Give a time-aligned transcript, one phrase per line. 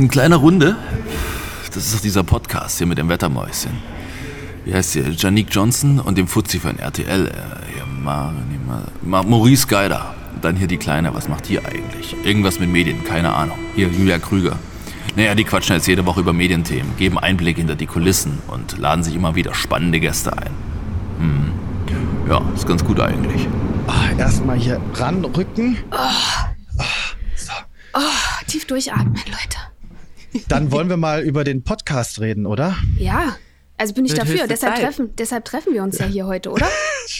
[0.00, 0.76] In kleiner Runde.
[1.66, 3.72] Das ist doch dieser Podcast hier mit dem Wettermäuschen.
[4.64, 5.10] Wie heißt der?
[5.10, 7.26] Janique Johnson und dem Fuzzi von RTL.
[7.26, 7.30] Äh,
[7.76, 10.14] ja, Ma, nee, Ma, Ma, Maurice Geider.
[10.34, 11.12] Und dann hier die Kleine.
[11.12, 12.16] Was macht die eigentlich?
[12.24, 13.58] Irgendwas mit Medien, keine Ahnung.
[13.74, 14.58] Hier, Julia Krüger.
[15.16, 19.04] Naja, die quatschen jetzt jede Woche über Medienthemen, geben Einblick hinter die Kulissen und laden
[19.04, 20.52] sich immer wieder spannende Gäste ein.
[21.18, 21.52] Hm.
[22.26, 23.46] Ja, ist ganz gut eigentlich.
[23.86, 25.76] Oh, Erstmal hier ranrücken.
[25.92, 26.84] Oh.
[27.36, 27.52] So.
[27.92, 29.59] oh, tief durchatmen, Leute.
[30.48, 32.76] Dann wollen wir mal über den Podcast reden, oder?
[32.98, 33.36] Ja.
[33.76, 34.46] Also bin ich Mit dafür.
[34.46, 36.68] Deshalb treffen, deshalb treffen wir uns ja hier heute, oder?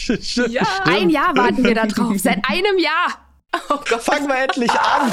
[0.49, 0.61] ja.
[0.83, 2.13] Ein Jahr warten wir da drauf.
[2.17, 3.17] Seit einem Jahr.
[3.69, 4.01] Oh Gott.
[4.01, 5.11] Fangen wir endlich an.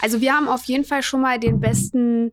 [0.00, 2.32] Also wir haben auf jeden Fall schon mal den besten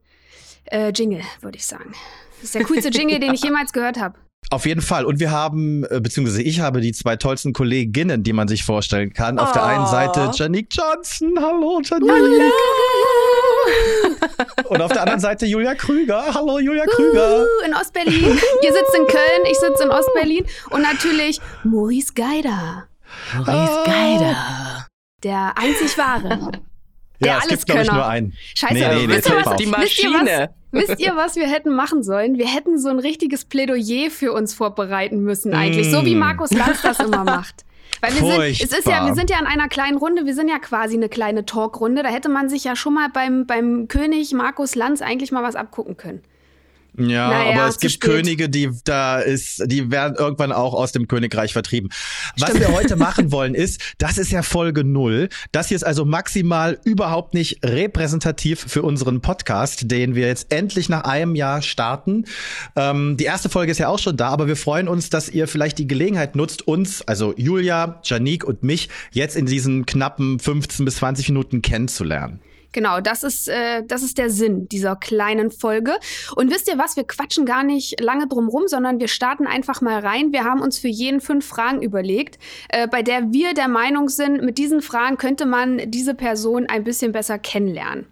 [0.66, 1.94] äh, Jingle, würde ich sagen.
[2.42, 4.16] Das ist der coolste Jingle, den ich jemals gehört habe.
[4.52, 5.06] Auf jeden Fall.
[5.06, 9.12] Und wir haben, äh, beziehungsweise ich habe die zwei tollsten Kolleginnen, die man sich vorstellen
[9.12, 9.40] kann.
[9.40, 9.54] Auf oh.
[9.54, 11.34] der einen Seite Janique Johnson.
[11.40, 12.12] Hallo, Janique.
[12.12, 12.52] Hallo.
[14.70, 16.34] Und auf der anderen Seite Julia Krüger.
[16.34, 17.42] Hallo, Julia Krüger.
[17.42, 18.14] Uh, in Ostberlin.
[18.14, 20.46] Ihr sitzt in Köln, ich sitze in Ostberlin.
[20.70, 22.88] Und natürlich Maurice Geider.
[23.34, 23.84] Maurice ah.
[23.86, 24.88] Geider.
[25.24, 26.52] Der einzig wahre.
[27.22, 28.34] Der ja, es gibt, glaube ich, nur einen.
[28.56, 30.50] Scheiße, nee, nee, wisst, ihr was, die Maschine.
[30.76, 32.38] Wisst ihr, was, wir hätten machen sollen?
[32.38, 35.92] Wir hätten so ein richtiges Plädoyer für uns vorbereiten müssen eigentlich, mm.
[35.92, 36.20] so wie mm.
[36.20, 37.66] Markus Lanz das immer macht.
[38.02, 40.50] Weil wir sind, es ist ja, wir sind ja in einer kleinen Runde, wir sind
[40.50, 42.04] ja quasi eine kleine Talkrunde.
[42.04, 45.56] Da hätte man sich ja schon mal beim, beim König Markus Lanz eigentlich mal was
[45.56, 46.22] abgucken können.
[46.98, 48.10] Ja, naja, aber es gibt spät.
[48.10, 51.90] Könige, die da ist, die werden irgendwann auch aus dem Königreich vertrieben.
[52.38, 52.68] Was Stimmt.
[52.68, 55.30] wir heute machen wollen ist, das ist ja Folge null.
[55.52, 60.88] Das hier ist also maximal überhaupt nicht repräsentativ für unseren Podcast, den wir jetzt endlich
[60.88, 62.26] nach einem Jahr starten.
[62.76, 65.48] Ähm, die erste Folge ist ja auch schon da, aber wir freuen uns, dass ihr
[65.48, 70.86] vielleicht die Gelegenheit nutzt, uns, also Julia, Janique und mich, jetzt in diesen knappen 15
[70.86, 72.40] bis 20 Minuten kennenzulernen.
[72.76, 75.94] Genau, das ist, äh, das ist der Sinn dieser kleinen Folge.
[76.36, 79.80] Und wisst ihr was, wir quatschen gar nicht lange drum rum, sondern wir starten einfach
[79.80, 80.34] mal rein.
[80.34, 82.38] Wir haben uns für jeden fünf Fragen überlegt,
[82.68, 86.84] äh, bei der wir der Meinung sind, mit diesen Fragen könnte man diese Person ein
[86.84, 88.08] bisschen besser kennenlernen.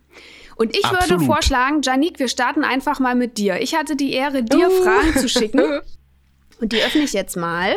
[0.56, 1.09] Und ich Absolut.
[1.09, 3.59] würde vorschlagen, Janik, wir starten einfach mal mit dir.
[3.59, 4.84] Ich hatte die Ehre, dir uh.
[4.84, 5.81] Fragen zu schicken.
[6.62, 7.75] Und die öffne ich jetzt mal.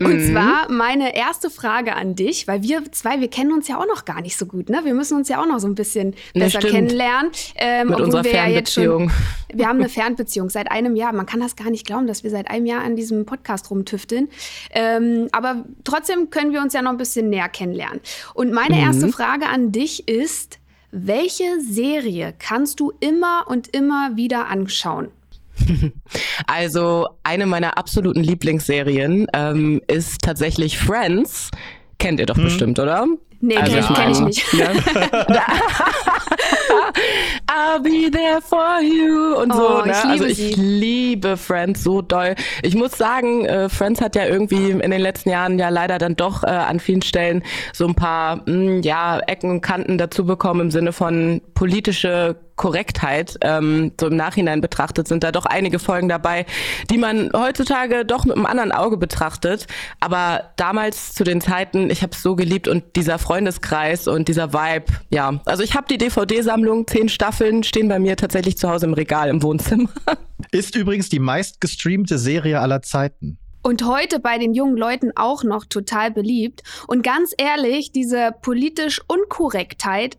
[0.00, 0.32] Und mhm.
[0.32, 4.04] zwar meine erste Frage an dich, weil wir zwei, wir kennen uns ja auch noch
[4.04, 4.80] gar nicht so gut, ne?
[4.84, 7.30] Wir müssen uns ja auch noch so ein bisschen besser ja, kennenlernen.
[7.56, 9.08] Ähm, Mit unserer wir Fernbeziehung.
[9.08, 9.10] Ja
[9.50, 11.12] schon, wir haben eine Fernbeziehung seit einem Jahr.
[11.12, 14.28] Man kann das gar nicht glauben, dass wir seit einem Jahr an diesem Podcast rumtüfteln.
[14.72, 18.00] Ähm, aber trotzdem können wir uns ja noch ein bisschen näher kennenlernen.
[18.34, 18.82] Und meine mhm.
[18.82, 20.58] erste Frage an dich ist,
[20.90, 25.08] welche Serie kannst du immer und immer wieder anschauen?
[26.46, 31.50] Also eine meiner absoluten Lieblingsserien ähm, ist tatsächlich Friends.
[31.98, 32.44] Kennt ihr doch hm.
[32.44, 33.06] bestimmt, oder?
[33.40, 34.52] Nee, also, kenn, kenn ich nicht.
[34.54, 34.72] Ja.
[37.54, 39.84] I'll be there for you und oh, so.
[39.84, 39.92] Ne?
[39.92, 40.54] Ich also ich sie.
[40.54, 42.34] liebe Friends so doll.
[42.62, 46.16] Ich muss sagen, äh, Friends hat ja irgendwie in den letzten Jahren ja leider dann
[46.16, 50.26] doch äh, an vielen Stellen so ein paar mh, hm, ja Ecken und Kanten dazu
[50.26, 55.78] bekommen im Sinne von politische Korrektheit, ähm, so im Nachhinein betrachtet, sind da doch einige
[55.78, 56.46] Folgen dabei,
[56.90, 59.66] die man heutzutage doch mit einem anderen Auge betrachtet.
[60.00, 64.52] Aber damals zu den Zeiten, ich habe es so geliebt und dieser Freundeskreis und dieser
[64.52, 65.40] Vibe, ja.
[65.46, 69.28] Also ich habe die DVD-Sammlung, zehn Staffeln stehen bei mir tatsächlich zu Hause im Regal
[69.28, 69.90] im Wohnzimmer.
[70.52, 73.38] Ist übrigens die meistgestreamte Serie aller Zeiten.
[73.62, 76.62] Und heute bei den jungen Leuten auch noch total beliebt.
[76.86, 80.18] Und ganz ehrlich, diese politisch Unkorrektheit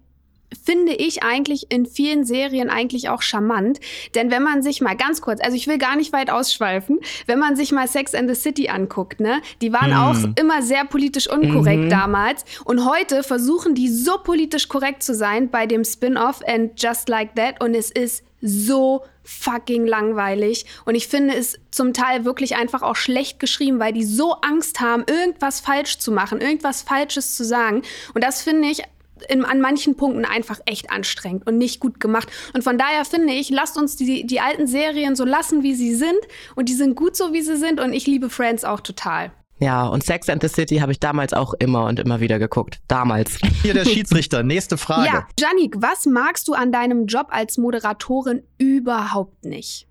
[0.64, 3.80] finde ich eigentlich in vielen Serien eigentlich auch charmant.
[4.16, 7.40] Denn wenn man sich mal ganz kurz, also ich will gar nicht weit ausschweifen, wenn
[7.40, 9.98] man sich mal Sex and the City anguckt, ne, die waren mhm.
[9.98, 11.90] auch immer sehr politisch unkorrekt mhm.
[11.90, 12.46] damals.
[12.64, 17.36] Und heute versuchen die so politisch korrekt zu sein bei dem Spin-off and Just Like
[17.36, 17.64] That.
[17.64, 20.66] Und es ist so fucking langweilig.
[20.86, 24.80] Und ich finde es zum Teil wirklich einfach auch schlecht geschrieben, weil die so Angst
[24.80, 27.82] haben, irgendwas falsch zu machen, irgendwas Falsches zu sagen.
[28.14, 28.84] Und das finde ich
[29.30, 32.30] in, an manchen Punkten einfach echt anstrengend und nicht gut gemacht.
[32.54, 35.96] Und von daher finde ich, lasst uns die, die alten Serien so lassen, wie sie
[35.96, 36.20] sind.
[36.56, 37.80] Und die sind gut so, wie sie sind.
[37.80, 39.32] Und ich liebe Friends auch total.
[39.60, 42.80] Ja, und Sex and the City habe ich damals auch immer und immer wieder geguckt.
[42.88, 43.38] Damals.
[43.62, 44.44] Hier der Schiedsrichter.
[44.44, 45.06] Nächste Frage.
[45.06, 49.88] Ja, Janik, was magst du an deinem Job als Moderatorin überhaupt nicht?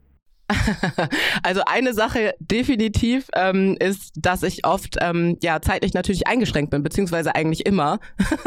[1.43, 6.83] Also eine Sache definitiv ähm, ist, dass ich oft ähm, ja zeitlich natürlich eingeschränkt bin,
[6.83, 7.99] beziehungsweise eigentlich immer.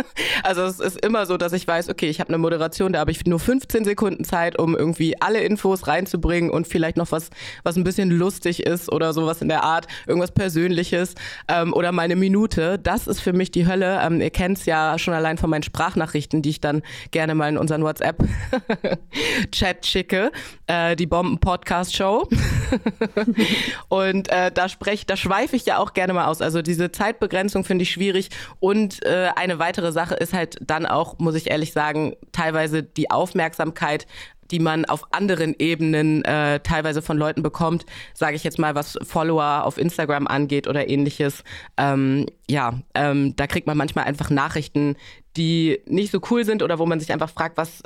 [0.43, 3.11] also es ist immer so, dass ich weiß, okay, ich habe eine Moderation, da habe
[3.11, 7.29] ich nur 15 Sekunden Zeit, um irgendwie alle Infos reinzubringen und vielleicht noch was,
[7.63, 11.15] was ein bisschen lustig ist oder sowas in der Art, irgendwas Persönliches
[11.47, 12.79] ähm, oder meine Minute.
[12.79, 13.99] Das ist für mich die Hölle.
[14.01, 17.49] Ähm, ihr kennt es ja schon allein von meinen Sprachnachrichten, die ich dann gerne mal
[17.49, 18.45] in unseren WhatsApp-Chat
[19.85, 20.31] schicke.
[20.67, 22.27] Äh, die Bomben-Podcast Podcast-Show.
[23.89, 26.41] und äh, da spreche, da schweife ich ja auch gerne mal aus.
[26.41, 28.29] Also diese Zeitbegrenzung finde ich schwierig.
[28.59, 33.11] Und äh, eine weitere Sache ist halt dann auch, muss ich ehrlich sagen, teilweise die
[33.11, 34.07] Aufmerksamkeit
[34.49, 38.97] die man auf anderen Ebenen äh, teilweise von Leuten bekommt, sage ich jetzt mal, was
[39.03, 41.43] Follower auf Instagram angeht oder ähnliches.
[41.75, 44.95] Ähm, ja, ähm, da kriegt man manchmal einfach Nachrichten,
[45.35, 47.83] die nicht so cool sind oder wo man sich einfach fragt, was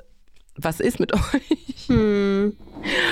[0.62, 1.88] was ist mit euch?
[1.88, 2.56] Hm.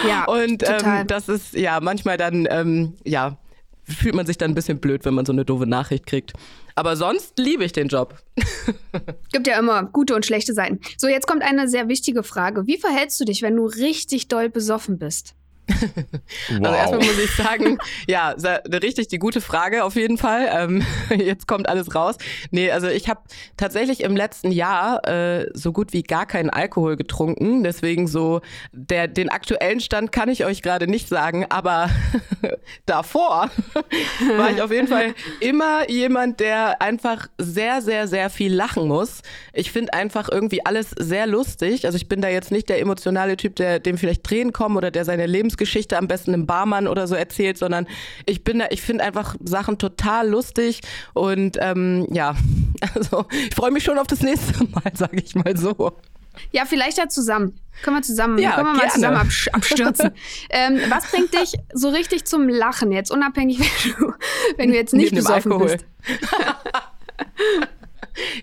[0.07, 3.38] Ja, und ähm, das ist ja manchmal dann, ähm, ja,
[3.84, 6.34] fühlt man sich dann ein bisschen blöd, wenn man so eine doofe Nachricht kriegt.
[6.75, 8.16] Aber sonst liebe ich den Job.
[9.31, 10.80] Gibt ja immer gute und schlechte Seiten.
[10.98, 12.68] So, jetzt kommt eine sehr wichtige Frage.
[12.68, 15.36] Wie verhältst du dich, wenn du richtig doll besoffen bist?
[15.69, 16.60] Wow.
[16.69, 17.77] Also erstmal muss ich sagen,
[18.07, 18.36] ja,
[18.81, 20.50] richtig die gute Frage auf jeden Fall.
[20.51, 20.86] Ähm,
[21.18, 22.16] jetzt kommt alles raus.
[22.51, 23.21] Nee, also ich habe
[23.57, 27.63] tatsächlich im letzten Jahr äh, so gut wie gar keinen Alkohol getrunken.
[27.63, 31.89] Deswegen so der den aktuellen Stand kann ich euch gerade nicht sagen, aber
[32.86, 33.50] davor
[34.38, 39.22] war ich auf jeden Fall immer jemand, der einfach sehr, sehr, sehr viel lachen muss.
[39.54, 41.86] Ich finde einfach irgendwie alles sehr lustig.
[41.86, 44.92] Also ich bin da jetzt nicht der emotionale Typ, der dem vielleicht Tränen kommen oder
[44.92, 47.88] der seine Lebens Lebensgeschichte am besten einem Barmann oder so erzählt, sondern
[48.26, 50.82] ich bin da, ich finde einfach Sachen total lustig
[51.14, 52.36] und ähm, ja,
[52.96, 55.94] also ich freue mich schon auf das nächste Mal, sage ich mal so.
[56.52, 57.60] Ja, vielleicht ja zusammen.
[57.84, 60.12] Können wir zusammen, ja, können wir mal zusammen abstürzen.
[60.50, 64.14] ähm, was bringt dich so richtig zum Lachen jetzt, unabhängig, wenn du,
[64.58, 65.78] wenn du jetzt nicht Neben besoffen Alkohol.
[65.78, 65.86] bist?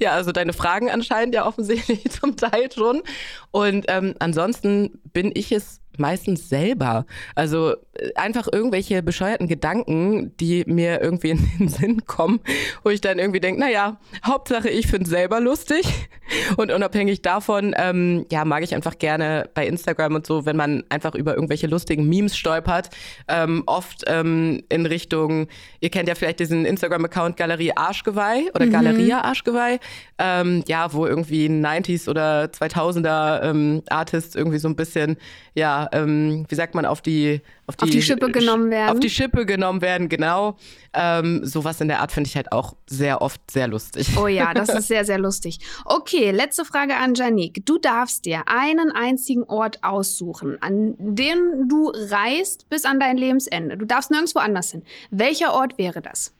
[0.01, 3.03] ja, also deine Fragen anscheinend ja offensichtlich zum Teil schon.
[3.51, 7.07] Und ähm, ansonsten bin ich es meistens selber.
[7.35, 7.75] Also
[8.15, 12.41] einfach irgendwelche bescheuerten Gedanken, die mir irgendwie in den Sinn kommen,
[12.83, 16.09] wo ich dann irgendwie denke, naja, Hauptsache ich finde selber lustig.
[16.57, 20.83] Und unabhängig davon, ähm, ja, mag ich einfach gerne bei Instagram und so, wenn man
[20.89, 22.91] einfach über irgendwelche lustigen Memes stolpert.
[23.29, 25.47] Ähm, oft ähm, in Richtung,
[25.81, 28.73] ihr kennt ja vielleicht diesen Instagram-Account Galerie Arschgeweih oder mhm.
[28.73, 29.79] Galeria Arschgeweih,
[30.19, 35.17] ähm, ja, wo irgendwie 90s oder 2000er ähm, Artists irgendwie so ein bisschen,
[35.55, 38.91] ja, ähm, wie sagt man, auf die, auf die, auf die Schippe genommen werden.
[38.91, 40.57] Auf die Schippe genommen werden, genau.
[40.93, 44.17] Ähm, sowas in der Art finde ich halt auch sehr oft sehr lustig.
[44.17, 45.59] Oh ja, das ist sehr, sehr lustig.
[45.85, 47.67] Okay, letzte Frage an Janik.
[47.67, 53.77] Du darfst dir einen einzigen Ort aussuchen, an dem du reist bis an dein Lebensende.
[53.77, 54.83] Du darfst nirgendwo anders hin.
[55.11, 56.36] Welcher Ort wäre das?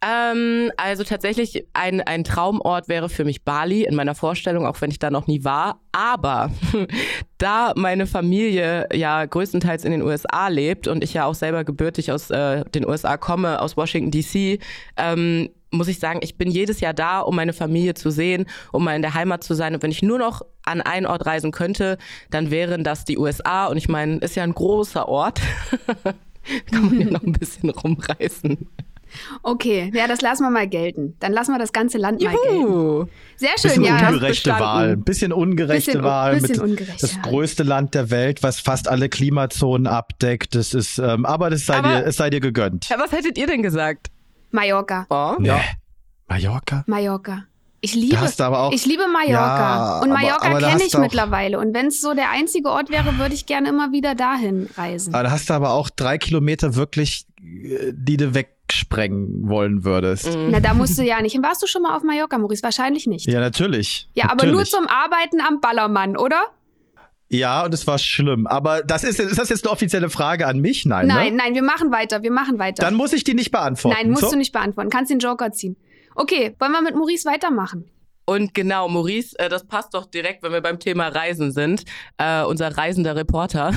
[0.00, 4.90] Ähm, also tatsächlich ein, ein Traumort wäre für mich Bali in meiner Vorstellung, auch wenn
[4.90, 5.80] ich da noch nie war.
[5.90, 6.52] Aber
[7.38, 12.12] da meine Familie ja größtenteils in den USA lebt und ich ja auch selber gebürtig
[12.12, 14.60] aus äh, den USA komme, aus Washington DC,
[14.96, 18.84] ähm, muss ich sagen, ich bin jedes Jahr da, um meine Familie zu sehen, um
[18.84, 19.74] mal in der Heimat zu sein.
[19.74, 21.98] Und wenn ich nur noch an einen Ort reisen könnte,
[22.30, 23.66] dann wären das die USA.
[23.66, 25.40] Und ich meine, ist ja ein großer Ort.
[26.70, 28.66] Kann man ja noch ein bisschen rumreißen.
[29.42, 31.16] Okay, ja, das lassen wir mal gelten.
[31.20, 32.32] Dann lassen wir das ganze Land Juhu.
[32.32, 33.10] mal gelten.
[33.36, 34.08] Sehr schön, bisschen ja.
[34.08, 36.34] Ungerechte Wahl, bisschen ungerechte bisschen, Wahl.
[36.34, 37.22] Bisschen mit ungerecht, das ja.
[37.22, 40.54] größte Land der Welt, was fast alle Klimazonen abdeckt.
[40.54, 42.88] Das ist, ähm, aber das sei aber, dir, es sei dir gegönnt.
[42.88, 44.08] Ja, was hättet ihr denn gesagt?
[44.50, 45.06] Mallorca.
[45.10, 45.36] Oh?
[45.38, 45.48] Nee.
[45.48, 45.60] Ja.
[46.28, 46.84] Mallorca?
[46.86, 47.44] Mallorca.
[47.80, 49.30] Ich liebe, auch, ich liebe Mallorca.
[49.30, 51.60] Ja, und Mallorca kenne ich mittlerweile.
[51.60, 55.14] Und wenn es so der einzige Ort wäre, würde ich gerne immer wieder dahin reisen.
[55.14, 58.34] Aber da hast du aber auch drei Kilometer wirklich, äh, die du
[58.68, 60.36] wegsprengen wollen würdest.
[60.36, 60.50] Mhm.
[60.50, 61.40] Na, da musst du ja nicht.
[61.42, 62.62] Warst du schon mal auf Mallorca, Maurice?
[62.62, 63.26] Wahrscheinlich nicht.
[63.26, 64.08] Ja, natürlich.
[64.14, 64.42] Ja, natürlich.
[64.42, 66.42] aber nur zum Arbeiten am Ballermann, oder?
[67.30, 68.46] Ja, und es war schlimm.
[68.46, 70.86] Aber das ist, ist das jetzt eine offizielle Frage an mich?
[70.86, 71.06] Nein.
[71.06, 71.42] Nein, ne?
[71.42, 72.22] nein, wir machen weiter.
[72.22, 72.82] Wir machen weiter.
[72.82, 73.96] Dann muss ich die nicht beantworten.
[73.98, 74.30] Nein, musst so?
[74.30, 74.90] du nicht beantworten.
[74.90, 75.76] Kannst den Joker ziehen.
[76.14, 77.84] Okay, wollen wir mit Maurice weitermachen?
[78.28, 81.84] Und genau, Maurice, äh, das passt doch direkt, wenn wir beim Thema Reisen sind.
[82.18, 83.72] Äh, unser reisender Reporter.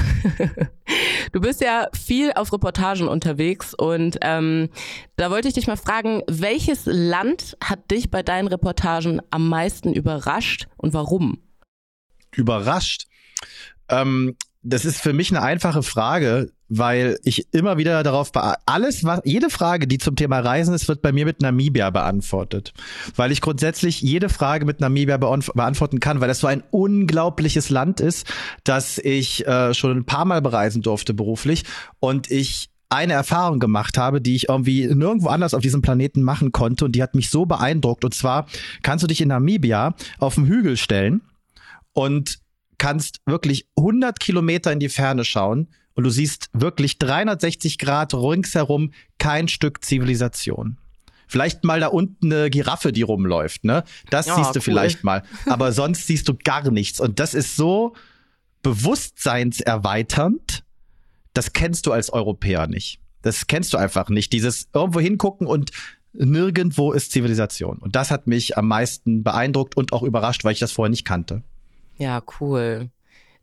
[1.31, 4.67] du bist ja viel auf Reportagen unterwegs und ähm,
[5.15, 9.93] da wollte ich dich mal fragen, welches Land hat dich bei deinen Reportagen am meisten
[9.93, 11.41] überrascht und warum?
[12.35, 13.07] Überrascht?
[13.87, 18.31] Ähm, das ist für mich eine einfache Frage, weil ich immer wieder darauf
[18.65, 22.73] alles was jede Frage, die zum Thema Reisen ist, wird bei mir mit Namibia beantwortet,
[23.15, 27.99] weil ich grundsätzlich jede Frage mit Namibia beantworten kann, weil das so ein unglaubliches Land
[27.99, 28.31] ist,
[28.63, 31.63] dass ich äh, schon ein paar Mal bereisen durfte beruflich
[31.99, 36.51] und ich eine Erfahrung gemacht habe, die ich irgendwie nirgendwo anders auf diesem Planeten machen
[36.51, 38.03] konnte und die hat mich so beeindruckt.
[38.03, 38.47] Und zwar
[38.83, 41.21] kannst du dich in Namibia auf den Hügel stellen
[41.93, 42.39] und
[42.81, 48.91] kannst wirklich 100 Kilometer in die Ferne schauen und du siehst wirklich 360 Grad ringsherum
[49.19, 50.79] kein Stück Zivilisation.
[51.27, 53.83] Vielleicht mal da unten eine Giraffe, die rumläuft, ne?
[54.09, 54.63] Das ja, siehst du cool.
[54.63, 55.21] vielleicht mal.
[55.45, 56.99] Aber sonst siehst du gar nichts.
[56.99, 57.93] Und das ist so
[58.63, 60.63] bewusstseinserweiternd.
[61.35, 62.99] Das kennst du als Europäer nicht.
[63.21, 64.33] Das kennst du einfach nicht.
[64.33, 65.69] Dieses irgendwo hingucken und
[66.13, 67.77] nirgendwo ist Zivilisation.
[67.77, 71.05] Und das hat mich am meisten beeindruckt und auch überrascht, weil ich das vorher nicht
[71.05, 71.43] kannte.
[72.01, 72.89] Ja, cool.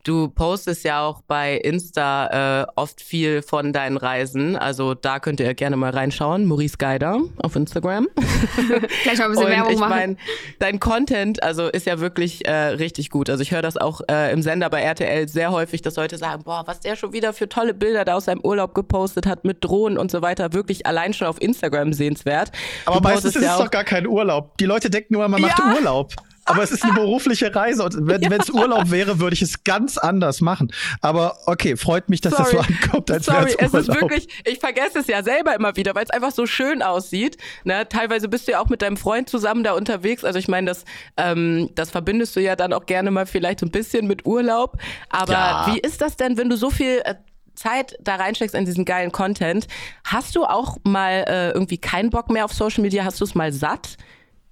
[0.03, 4.57] Du postest ja auch bei Insta äh, oft viel von deinen Reisen.
[4.57, 6.45] Also da könnt ihr gerne mal reinschauen.
[6.45, 8.09] Maurice Geider auf Instagram.
[9.05, 10.19] Gleich mal ein bisschen Und Werbung ich mein,
[10.59, 13.31] dein Content also ist ja wirklich äh, richtig gut.
[13.31, 16.43] Also ich höre das auch äh, im Sender bei RTL sehr häufig, dass Leute sagen,
[16.43, 19.63] boah, was der schon wieder für tolle Bilder da aus seinem Urlaub gepostet hat mit
[19.63, 20.53] Drohnen und so weiter.
[20.53, 22.51] Wirklich allein schon auf Instagram sehenswert.
[22.87, 24.59] Aber du meistens ist es doch gar kein Urlaub.
[24.59, 25.75] Die Leute denken nur, man macht ja.
[25.77, 26.13] Urlaub
[26.49, 29.99] aber es ist eine berufliche Reise und wenn es Urlaub wäre, würde ich es ganz
[29.99, 30.73] anders machen.
[31.01, 32.57] Aber okay, freut mich, dass Sorry.
[32.57, 35.95] das so ankommt, als Sorry, es ist wirklich, ich vergesse es ja selber immer wieder,
[35.95, 37.37] weil es einfach so schön aussieht.
[37.65, 37.89] Ne?
[37.89, 40.25] Teilweise bist du ja auch mit deinem Freund zusammen da unterwegs.
[40.25, 40.85] Also ich meine, das,
[41.17, 44.79] ähm, das verbindest du ja dann auch gerne mal vielleicht so ein bisschen mit Urlaub.
[45.11, 45.67] Aber ja.
[45.73, 47.15] wie ist das denn, wenn du so viel äh,
[47.55, 49.67] Zeit da reinsteckst in diesen geilen Content.
[50.05, 53.05] Hast du auch mal äh, irgendwie keinen Bock mehr auf Social Media?
[53.05, 53.97] Hast du es mal satt?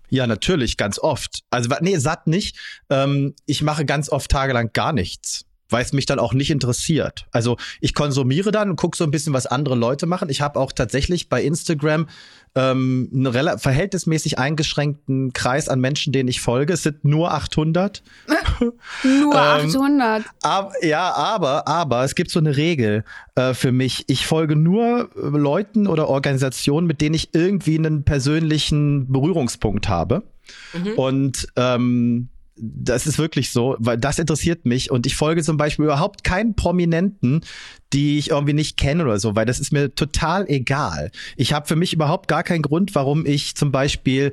[0.09, 1.41] Ja, natürlich, ganz oft.
[1.51, 2.59] Also, nee, satt nicht.
[2.91, 7.27] Ähm, ich mache ganz oft tagelang gar nichts weil es mich dann auch nicht interessiert.
[7.33, 10.29] Also ich konsumiere dann und gucke so ein bisschen, was andere Leute machen.
[10.29, 12.09] Ich habe auch tatsächlich bei Instagram
[12.55, 16.73] ähm, einen verhältnismäßig eingeschränkten Kreis an Menschen, denen ich folge.
[16.73, 18.03] Es sind nur 800.
[19.05, 20.21] nur 800.
[20.21, 23.05] Ähm, ab, ja, aber, aber es gibt so eine Regel
[23.35, 24.05] äh, für mich.
[24.09, 30.23] Ich folge nur Leuten oder Organisationen, mit denen ich irgendwie einen persönlichen Berührungspunkt habe.
[30.73, 30.93] Mhm.
[30.93, 35.85] Und ähm, das ist wirklich so, weil das interessiert mich und ich folge zum Beispiel
[35.85, 37.43] überhaupt keinen Prominenten,
[37.93, 41.11] die ich irgendwie nicht kenne oder so, weil das ist mir total egal.
[41.37, 44.33] Ich habe für mich überhaupt gar keinen Grund, warum ich zum Beispiel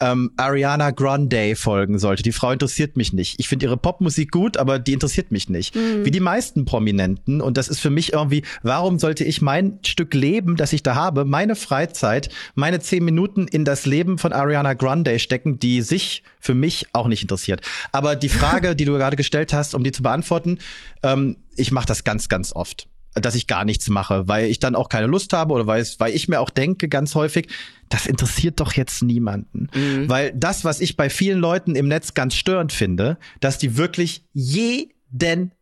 [0.00, 2.22] ähm, Ariana Grande folgen sollte.
[2.22, 3.38] Die Frau interessiert mich nicht.
[3.38, 5.74] Ich finde ihre Popmusik gut, aber die interessiert mich nicht.
[5.74, 6.04] Mhm.
[6.04, 7.40] Wie die meisten Prominenten.
[7.40, 10.94] Und das ist für mich irgendwie, warum sollte ich mein Stück Leben, das ich da
[10.94, 16.22] habe, meine Freizeit, meine zehn Minuten in das Leben von Ariana Grande stecken, die sich
[16.40, 17.62] für mich auch nicht interessiert.
[17.92, 20.58] Aber die Frage, die du gerade gestellt hast, um die zu beantworten,
[21.02, 22.88] ähm, ich mache das ganz, ganz oft
[23.20, 26.14] dass ich gar nichts mache, weil ich dann auch keine Lust habe oder weil, weil
[26.14, 27.48] ich mir auch denke ganz häufig,
[27.88, 29.68] das interessiert doch jetzt niemanden.
[29.74, 30.08] Mhm.
[30.08, 34.24] Weil das, was ich bei vielen Leuten im Netz ganz störend finde, dass die wirklich
[34.32, 35.52] jeden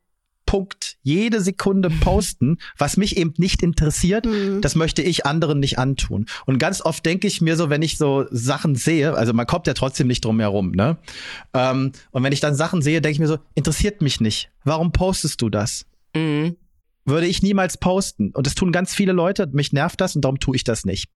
[0.46, 4.60] Punkt, jede Sekunde posten, was mich eben nicht interessiert, mhm.
[4.60, 6.26] das möchte ich anderen nicht antun.
[6.46, 9.66] Und ganz oft denke ich mir so, wenn ich so Sachen sehe, also man kommt
[9.66, 10.96] ja trotzdem nicht drum herum, ne?
[11.52, 14.50] Ähm, und wenn ich dann Sachen sehe, denke ich mir so, interessiert mich nicht.
[14.64, 15.84] Warum postest du das?
[16.14, 16.56] Mhm
[17.06, 18.32] würde ich niemals posten.
[18.34, 19.46] Und das tun ganz viele Leute.
[19.52, 21.08] Mich nervt das und darum tue ich das nicht.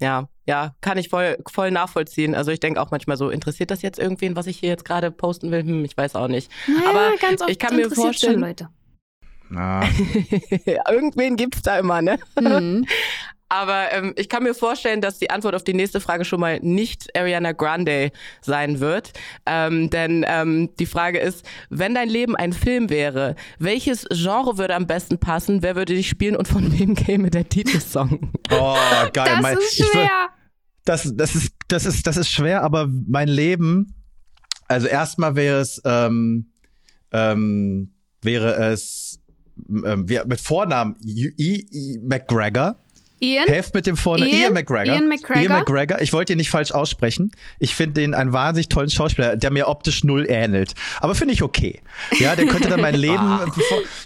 [0.00, 2.34] Ja, ja, kann ich voll, voll nachvollziehen.
[2.34, 5.10] Also ich denke auch manchmal so, interessiert das jetzt irgendwen, was ich hier jetzt gerade
[5.10, 5.62] posten will?
[5.62, 6.50] Hm, ich weiß auch nicht.
[6.66, 8.68] Naja, Aber ganz oft ich kann mir vorstellen, schon Leute.
[9.50, 9.82] Na.
[10.90, 12.18] Irgendwen gibt's da immer, ne?
[12.40, 12.86] Mhm.
[13.50, 16.60] Aber ähm, ich kann mir vorstellen, dass die Antwort auf die nächste Frage schon mal
[16.60, 19.12] nicht Ariana Grande sein wird.
[19.44, 24.76] Ähm, denn ähm, die Frage ist, wenn dein Leben ein Film wäre, welches Genre würde
[24.76, 25.62] am besten passen?
[25.62, 28.30] Wer würde dich spielen und von wem käme der Titelsong?
[28.52, 28.76] Oh,
[29.12, 29.32] geil.
[29.34, 30.28] Das mein, ist schwer.
[30.84, 33.96] das, das, ist, das, ist, das ist schwer, aber mein Leben,
[34.68, 36.52] also erstmal wäre es, ähm,
[37.10, 37.92] ähm,
[38.22, 39.20] wäre es
[39.68, 41.32] ähm, mit Vornamen E.
[41.36, 42.76] e McGregor.
[43.20, 43.46] Ian?
[43.46, 44.30] Helft mit dem Vornamen.
[44.30, 44.94] Ian, Ian McGregor.
[44.94, 45.42] Ian McGregor.
[45.42, 46.00] Ian McGregor.
[46.00, 47.32] Ich wollte ihn nicht falsch aussprechen.
[47.58, 50.74] Ich finde den einen wahnsinnig tollen Schauspieler, der mir optisch null ähnelt.
[51.00, 51.80] Aber finde ich okay.
[52.18, 53.18] Ja, der könnte dann mein Leben.
[53.18, 53.46] Ah.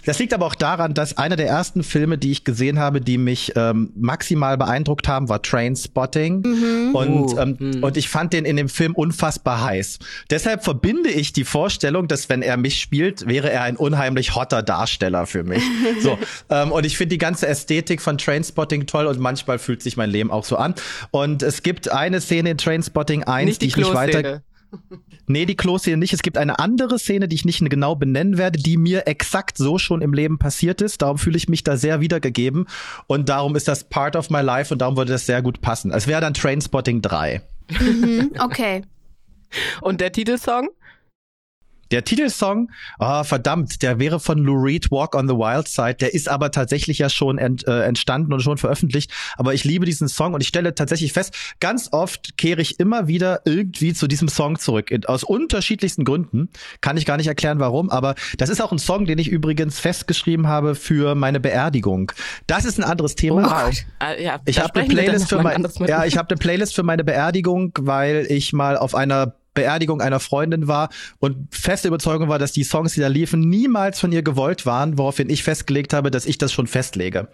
[0.05, 3.17] das liegt aber auch daran, dass einer der ersten Filme, die ich gesehen habe, die
[3.17, 6.41] mich ähm, maximal beeindruckt haben, war Trainspotting.
[6.41, 6.95] Mhm.
[6.95, 7.83] Und, uh, ähm, mhm.
[7.83, 9.99] und ich fand den in dem Film unfassbar heiß.
[10.29, 14.61] Deshalb verbinde ich die Vorstellung, dass wenn er mich spielt, wäre er ein unheimlich hotter
[14.61, 15.63] Darsteller für mich.
[16.01, 16.17] so.
[16.49, 20.09] Ähm, und ich finde die ganze Ästhetik von Trainspotting toll und manchmal fühlt sich mein
[20.09, 20.75] Leben auch so an.
[21.11, 24.41] Und es gibt eine Szene in Trainspotting 1, nicht die, die ich nicht weiter
[25.27, 26.13] Nee, die Klo-Szene nicht.
[26.13, 29.79] Es gibt eine andere Szene, die ich nicht genau benennen werde, die mir exakt so
[29.79, 31.01] schon im Leben passiert ist.
[31.01, 32.67] Darum fühle ich mich da sehr wiedergegeben.
[33.07, 35.91] Und darum ist das part of my life und darum würde das sehr gut passen.
[35.91, 37.41] Es wäre dann Trainspotting 3.
[37.79, 38.83] Mhm, okay.
[39.81, 40.69] Und der Titelsong?
[41.91, 45.95] Der Titelsong, oh, verdammt, der wäre von Lou Reed, Walk on the Wild Side.
[45.95, 49.11] Der ist aber tatsächlich ja schon ent, äh, entstanden und schon veröffentlicht.
[49.37, 53.07] Aber ich liebe diesen Song und ich stelle tatsächlich fest, ganz oft kehre ich immer
[53.07, 54.91] wieder irgendwie zu diesem Song zurück.
[55.07, 56.49] Aus unterschiedlichsten Gründen.
[56.81, 57.89] Kann ich gar nicht erklären, warum.
[57.89, 62.11] Aber das ist auch ein Song, den ich übrigens festgeschrieben habe für meine Beerdigung.
[62.47, 63.67] Das ist ein anderes Thema.
[63.67, 66.83] Oh, uh, ja, ich habe eine Playlist für mein, ja, ich habe eine Playlist für
[66.83, 72.37] meine Beerdigung, weil ich mal auf einer Beerdigung einer Freundin war und feste Überzeugung war,
[72.37, 76.11] dass die Songs, die da liefen, niemals von ihr gewollt waren, woraufhin ich festgelegt habe,
[76.11, 77.29] dass ich das schon festlege.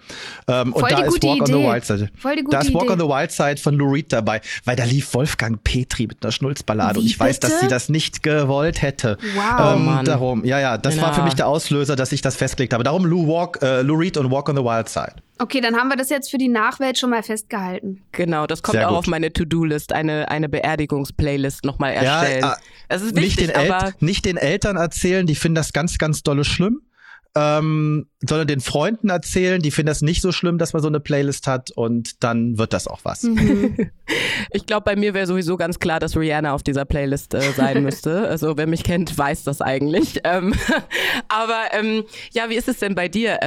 [0.48, 1.42] Ähm, und da ist Walk Idee.
[1.42, 2.12] on the Wild Side.
[2.50, 2.94] da ist Walk Idee.
[2.94, 6.32] on the Wild Side von Lou Reed dabei, weil da lief Wolfgang Petri mit einer
[6.32, 7.30] Schnulzballade Wie, und ich bitte?
[7.30, 9.18] weiß, dass sie das nicht gewollt hätte.
[9.36, 9.76] Wow.
[9.76, 11.08] Ähm, oh darum, ja, ja, das genau.
[11.08, 12.84] war für mich der Auslöser, dass ich das festgelegt habe.
[12.84, 15.16] Darum Lou, Walk, äh, Lou Reed und Walk on the Wild Side.
[15.42, 18.04] Okay, dann haben wir das jetzt für die Nachwelt schon mal festgehalten.
[18.12, 22.42] Genau, das kommt auch auf meine To-Do-List, eine, eine Beerdigungsplaylist nochmal erstellen.
[22.42, 22.58] Ja, äh,
[22.90, 26.22] es ist wichtig, nicht, den aber nicht den Eltern erzählen, die finden das ganz, ganz
[26.22, 26.82] dolle schlimm.
[27.34, 31.00] Ähm, sondern den Freunden erzählen, die finden das nicht so schlimm, dass man so eine
[31.00, 33.24] Playlist hat und dann wird das auch was.
[33.24, 33.90] Mhm.
[34.54, 37.84] Ich glaube, bei mir wäre sowieso ganz klar, dass Rihanna auf dieser Playlist äh, sein
[37.84, 38.28] müsste.
[38.28, 40.20] Also wer mich kennt, weiß das eigentlich.
[40.26, 40.54] Ähm,
[41.30, 43.40] aber ähm, ja, wie ist es denn bei dir?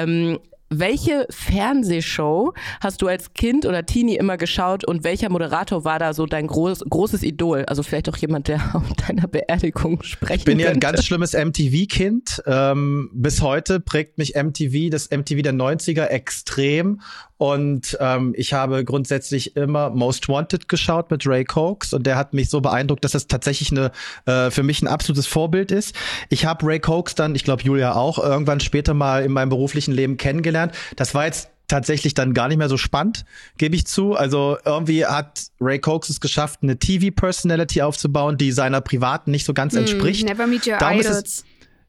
[0.79, 6.15] Welche Fernsehshow hast du als Kind oder Teenie immer geschaut und welcher Moderator war da
[6.15, 7.65] so dein groß, großes Idol?
[7.67, 11.33] Also vielleicht auch jemand, der auf deiner Beerdigung sprechen Ich bin ja ein ganz schlimmes
[11.33, 12.43] MTV-Kind.
[12.47, 17.01] Ähm, bis heute prägt mich MTV, das MTV der 90er extrem
[17.37, 22.33] und ähm, ich habe grundsätzlich immer Most Wanted geschaut mit Ray Cokes und der hat
[22.33, 23.91] mich so beeindruckt, dass das tatsächlich eine
[24.25, 25.95] äh, für mich ein absolutes Vorbild ist.
[26.31, 29.93] Ich habe Ray Cokes dann, ich glaube Julia auch, irgendwann später mal in meinem beruflichen
[29.93, 30.64] Leben kennengelernt.
[30.97, 33.25] Das war jetzt tatsächlich dann gar nicht mehr so spannend,
[33.59, 34.15] gebe ich zu.
[34.15, 39.55] Also irgendwie hat Ray Cokes es geschafft, eine TV-Personality aufzubauen, die seiner privaten nicht so
[39.55, 40.25] ganz hm, entspricht.
[40.25, 41.45] never meet your Darum idols.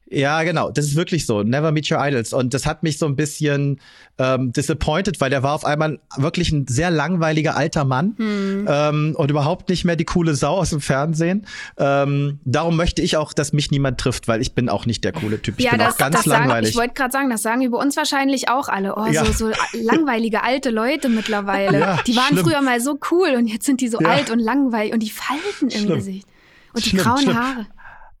[0.08, 0.70] Ja, genau.
[0.70, 1.42] Das ist wirklich so.
[1.42, 2.32] Never meet your idols.
[2.32, 3.80] Und das hat mich so ein bisschen
[4.18, 8.66] ähm, disappointed, weil der war auf einmal wirklich ein sehr langweiliger alter Mann hm.
[8.68, 11.46] ähm, und überhaupt nicht mehr die coole Sau aus dem Fernsehen.
[11.76, 15.12] Ähm, darum möchte ich auch, dass mich niemand trifft, weil ich bin auch nicht der
[15.12, 15.56] coole Typ.
[15.58, 16.50] Ich ja, bin das, auch ganz das langweilig.
[16.50, 18.94] Sagen, ich wollte gerade sagen, das sagen über uns wahrscheinlich auch alle.
[18.96, 19.24] Oh, ja.
[19.24, 21.80] so, so langweilige alte Leute mittlerweile.
[21.80, 22.46] Ja, die waren schlimm.
[22.46, 24.08] früher mal so cool und jetzt sind die so ja.
[24.08, 26.28] alt und langweilig und die Falten im Gesicht.
[26.72, 27.36] Und die schlimm, grauen schlimm.
[27.36, 27.66] Haare.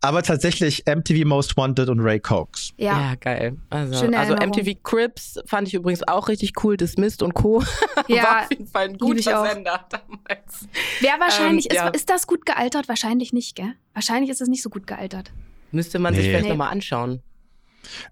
[0.06, 2.72] Aber tatsächlich MTV Most Wanted und Ray Cokes.
[2.76, 3.56] Ja, ja geil.
[3.70, 6.76] Also, also MTV Crips fand ich übrigens auch richtig cool.
[6.76, 7.62] Dismissed und Co.
[8.08, 10.68] Ja, War auf jeden Fall ein guter Sender damals.
[11.00, 11.88] Wer wahrscheinlich, ähm, ist, ja.
[11.88, 12.88] ist das gut gealtert?
[12.88, 13.72] Wahrscheinlich nicht, gell?
[13.94, 15.32] Wahrscheinlich ist es nicht so gut gealtert.
[15.72, 16.20] Müsste man nee.
[16.20, 16.50] sich vielleicht nee.
[16.50, 17.20] nochmal anschauen.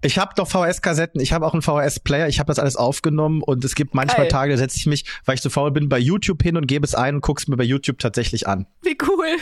[0.01, 3.63] Ich habe doch VHS-Kassetten, ich habe auch einen VHS-Player, ich habe das alles aufgenommen und
[3.63, 4.31] es gibt manchmal Geil.
[4.31, 6.85] Tage, da setze ich mich, weil ich zu faul bin, bei YouTube hin und gebe
[6.85, 8.67] es ein und guck's mir bei YouTube tatsächlich an.
[8.81, 9.37] Wie cool.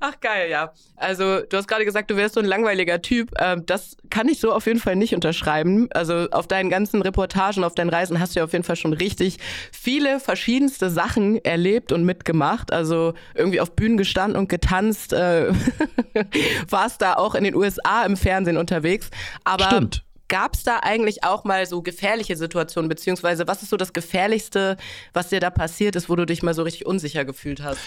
[0.00, 0.72] Ach geil, ja.
[0.96, 3.30] Also du hast gerade gesagt, du wärst so ein langweiliger Typ.
[3.38, 5.88] Ähm, das kann ich so auf jeden Fall nicht unterschreiben.
[5.92, 8.92] Also auf deinen ganzen Reportagen, auf deinen Reisen hast du ja auf jeden Fall schon
[8.92, 9.38] richtig
[9.72, 12.72] viele verschiedenste Sachen erlebt und mitgemacht.
[12.72, 15.12] Also irgendwie auf Bühnen gestanden und getanzt.
[15.12, 15.52] Äh,
[16.68, 19.10] warst da auch in den USA im Fernsehen unterwegs unterwegs.
[19.44, 20.04] Aber Stimmt.
[20.28, 24.78] Gab es da eigentlich auch mal so gefährliche Situationen, beziehungsweise was ist so das Gefährlichste,
[25.12, 27.78] was dir da passiert ist, wo du dich mal so richtig unsicher gefühlt hast?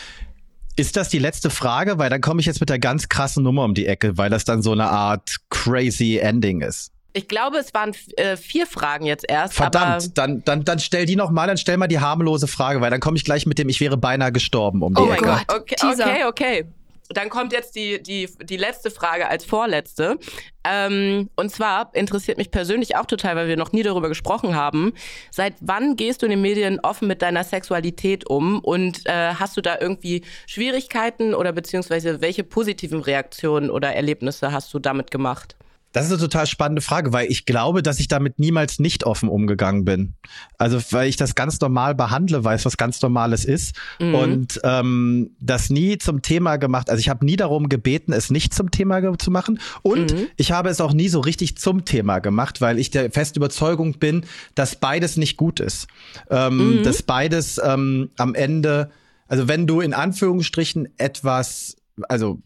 [0.78, 1.98] Ist das die letzte Frage?
[1.98, 4.46] Weil dann komme ich jetzt mit der ganz krassen Nummer um die Ecke, weil das
[4.46, 6.92] dann so eine Art crazy Ending ist.
[7.14, 9.56] Ich glaube, es waren äh, vier Fragen jetzt erst.
[9.56, 12.92] Verdammt, dann, dann, dann stell die noch mal, dann stell mal die harmlose Frage, weil
[12.92, 15.24] dann komme ich gleich mit dem, ich wäre beinahe gestorben um die oh Ecke.
[15.24, 16.66] Oh mein Gott, okay, okay, okay
[17.10, 20.18] dann kommt jetzt die, die, die letzte Frage als vorletzte.
[20.64, 24.94] Ähm, und zwar interessiert mich persönlich auch total, weil wir noch nie darüber gesprochen haben.
[25.32, 28.60] Seit wann gehst du in den Medien offen mit deiner Sexualität um?
[28.60, 34.74] Und äh, hast du da irgendwie Schwierigkeiten oder beziehungsweise welche positiven Reaktionen oder Erlebnisse hast
[34.74, 35.57] du damit gemacht?
[35.98, 39.30] Das ist eine total spannende Frage, weil ich glaube, dass ich damit niemals nicht offen
[39.30, 40.14] umgegangen bin.
[40.60, 44.14] Also weil ich das ganz normal behandle, weiß, was ganz Normales ist mhm.
[44.14, 46.92] und ähm, das nie zum Thema gemacht.
[46.92, 50.28] Also ich habe nie darum gebeten, es nicht zum Thema zu machen und mhm.
[50.36, 53.94] ich habe es auch nie so richtig zum Thema gemacht, weil ich der festen Überzeugung
[53.94, 55.88] bin, dass beides nicht gut ist.
[56.30, 56.84] Ähm, mhm.
[56.84, 58.92] Dass beides ähm, am Ende,
[59.28, 61.76] also wenn du in Anführungsstrichen etwas
[62.08, 62.40] also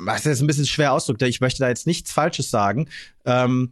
[0.00, 2.88] was jetzt ein bisschen schwer ausdrückt, ich möchte da jetzt nichts Falsches sagen.
[3.24, 3.70] Ähm,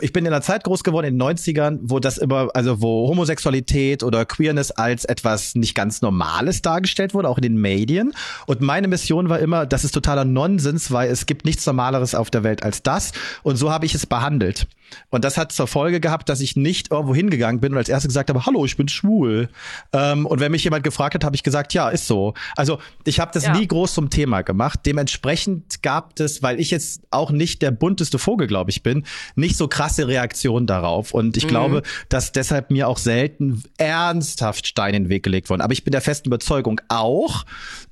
[0.00, 3.08] ich bin in einer Zeit groß geworden in den 90ern, wo das immer, also wo
[3.08, 8.14] Homosexualität oder Queerness als etwas nicht ganz Normales dargestellt wurde, auch in den Medien.
[8.46, 12.30] Und meine Mission war immer, das ist totaler Nonsens, weil es gibt nichts Normaleres auf
[12.30, 13.12] der Welt als das.
[13.42, 14.66] Und so habe ich es behandelt.
[15.10, 18.08] Und das hat zur Folge gehabt, dass ich nicht irgendwo hingegangen bin und als erstes
[18.08, 19.48] gesagt habe, hallo, ich bin schwul.
[19.92, 22.34] Ähm, und wenn mich jemand gefragt hat, habe ich gesagt, ja, ist so.
[22.56, 23.56] Also ich habe das ja.
[23.56, 24.80] nie groß zum Thema gemacht.
[24.86, 29.56] Dementsprechend gab es, weil ich jetzt auch nicht der bunteste Vogel, glaube ich, bin, nicht
[29.56, 31.12] so krasse Reaktionen darauf.
[31.12, 31.48] Und ich mhm.
[31.48, 35.60] glaube, dass deshalb mir auch selten ernsthaft Steine in den Weg gelegt wurden.
[35.60, 37.44] Aber ich bin der festen Überzeugung auch,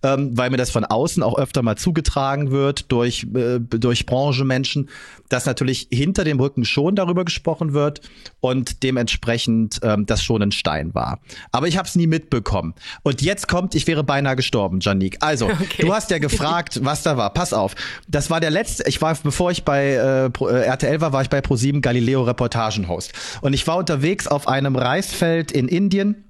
[0.03, 4.89] ähm, weil mir das von außen auch öfter mal zugetragen wird durch, äh, durch Branchenmenschen,
[5.29, 8.01] dass natürlich hinter dem Rücken schon darüber gesprochen wird
[8.41, 11.21] und dementsprechend ähm, das schon ein Stein war.
[11.53, 12.75] Aber ich habe es nie mitbekommen.
[13.03, 15.19] Und jetzt kommt, ich wäre beinahe gestorben, Janik.
[15.21, 15.83] Also, okay.
[15.83, 17.33] du hast ja gefragt, was da war.
[17.33, 17.75] Pass auf.
[18.09, 21.31] Das war der letzte, ich war, bevor ich bei äh, äh RTL war, war ich
[21.31, 23.13] bei ProSieben Galileo Reportagenhost.
[23.41, 26.25] Und ich war unterwegs auf einem Reisfeld in Indien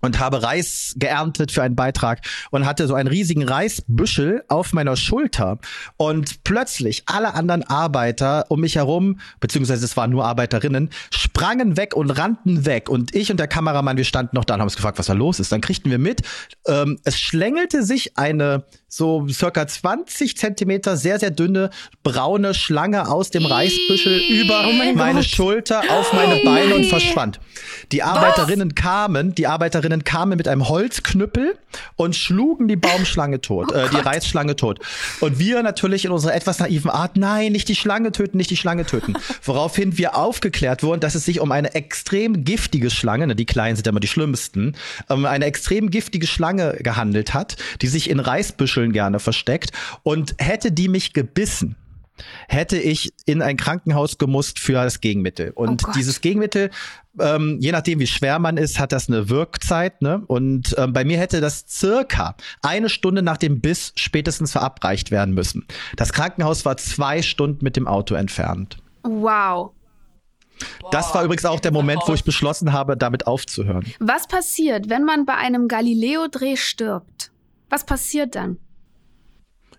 [0.00, 4.96] und habe Reis geerntet für einen Beitrag und hatte so einen riesigen Reisbüschel auf meiner
[4.96, 5.58] Schulter
[5.96, 11.94] und plötzlich alle anderen Arbeiter um mich herum, beziehungsweise es waren nur Arbeiterinnen, sprangen weg
[11.94, 14.76] und rannten weg und ich und der Kameramann, wir standen noch da und haben uns
[14.76, 15.52] gefragt, was da los ist.
[15.52, 16.22] Dann kriegten wir mit,
[16.66, 21.70] ähm, es schlängelte sich eine so circa 20 Zentimeter sehr, sehr dünne
[22.02, 25.28] braune Schlange aus dem Reisbüschel über oh mein meine Gott.
[25.28, 27.40] Schulter auf meine Beine und verschwand.
[27.92, 28.82] Die Arbeiterinnen Was?
[28.82, 31.54] kamen, die Arbeiterinnen kamen mit einem Holzknüppel
[31.96, 34.80] und schlugen die Baumschlange tot, oh äh, die Reisschlange tot.
[35.20, 38.56] Und wir natürlich in unserer etwas naiven Art, nein, nicht die Schlange töten, nicht die
[38.56, 39.14] Schlange töten.
[39.44, 43.76] Woraufhin wir aufgeklärt wurden, dass es sich um eine extrem giftige Schlange, ne, die kleinen
[43.76, 44.74] sind ja immer die schlimmsten,
[45.08, 49.72] um eine extrem giftige Schlange gehandelt hat, die sich in Reisbüschel Muscheln gerne versteckt.
[50.02, 51.76] Und hätte die mich gebissen,
[52.48, 55.50] hätte ich in ein Krankenhaus gemusst für das Gegenmittel.
[55.54, 56.70] Und oh dieses Gegenmittel,
[57.18, 60.02] ähm, je nachdem wie schwer man ist, hat das eine Wirkzeit.
[60.02, 60.22] Ne?
[60.26, 65.34] Und ähm, bei mir hätte das circa eine Stunde nach dem Biss spätestens verabreicht werden
[65.34, 65.66] müssen.
[65.96, 68.78] Das Krankenhaus war zwei Stunden mit dem Auto entfernt.
[69.02, 69.72] Wow.
[70.90, 73.84] Das war übrigens auch der Moment, wo ich beschlossen habe, damit aufzuhören.
[73.98, 77.30] Was passiert, wenn man bei einem Galileo-Dreh stirbt?
[77.70, 78.58] Was passiert dann?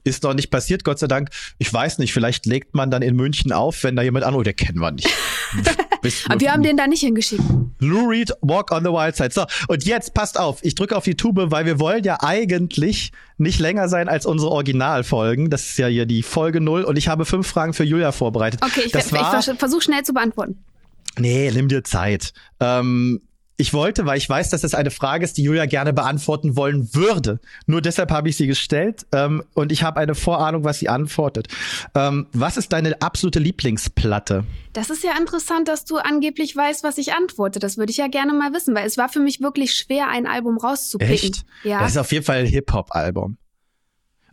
[0.04, 1.30] Ist noch nicht passiert, Gott sei Dank.
[1.58, 4.44] Ich weiß nicht, vielleicht legt man dann in München auf, wenn da jemand an, oh,
[4.44, 5.10] der kennen wir nicht.
[6.28, 7.44] Aber wir haben den da nicht hingeschickt.
[7.80, 9.32] Lou Reed, Walk on the Wild Side.
[9.32, 13.12] So, und jetzt passt auf, ich drücke auf die Tube, weil wir wollen ja eigentlich
[13.38, 15.50] nicht länger sein als unsere Originalfolgen.
[15.50, 18.62] Das ist ja hier die Folge null und ich habe fünf Fragen für Julia vorbereitet.
[18.64, 20.58] Okay, ich, ich versuche schnell zu beantworten.
[21.20, 22.34] Nee, nimm dir Zeit.
[22.60, 23.22] Ähm,
[23.58, 26.94] ich wollte, weil ich weiß, dass das eine Frage ist, die Julia gerne beantworten wollen
[26.96, 27.40] würde.
[27.68, 31.48] Nur deshalb habe ich sie gestellt ähm, und ich habe eine Vorahnung, was sie antwortet.
[31.94, 34.46] Ähm, was ist deine absolute Lieblingsplatte?
[34.74, 37.60] Das ist ja interessant, dass du angeblich weißt, was ich antworte.
[37.60, 40.26] Das würde ich ja gerne mal wissen, weil es war für mich wirklich schwer, ein
[40.26, 41.14] Album rauszupicken.
[41.14, 41.44] Echt?
[41.64, 41.80] Ja.
[41.80, 43.38] Das ist auf jeden Fall ein Hip-Hop-Album.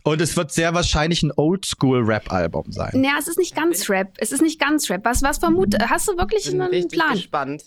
[0.03, 3.03] Und es wird sehr wahrscheinlich ein Oldschool-Rap-Album sein.
[3.03, 4.13] Ja, es ist nicht ganz Rap.
[4.17, 5.03] Es ist nicht ganz Rap.
[5.03, 5.75] Was, was vermut?
[5.79, 6.71] Hast du wirklich einen Plan?
[6.73, 7.63] Ich bin gespannt.